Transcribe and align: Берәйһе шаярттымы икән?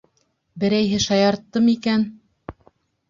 Берәйһе 0.63 0.97
шаярттымы 1.05 1.77
икән? 1.77 2.11